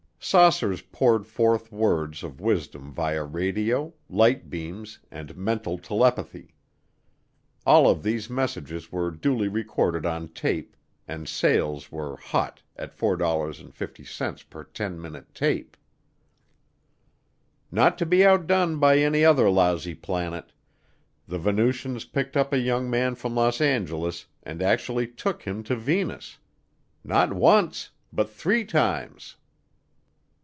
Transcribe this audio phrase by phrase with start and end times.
[0.23, 6.53] Saucers poured forth words of wisdom via radio, light beams and mental telepathy.
[7.65, 10.77] All of these messages were duly recorded on tape
[11.07, 15.75] and sales were hot at $4.50 per 10 minute tape.
[17.71, 20.53] Not to be outdone by any other lousy planet,
[21.27, 25.75] the Venusians picked up a young man from Los Angeles and actually took him to
[25.75, 26.37] Venus.
[27.03, 29.35] Not once, but three times.